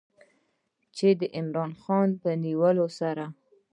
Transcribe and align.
چې 0.95 1.07
د 1.19 1.21
عمران 1.37 1.71
خان 1.81 2.09
په 2.21 2.29
نیولو 2.43 2.87
سره 2.99 3.25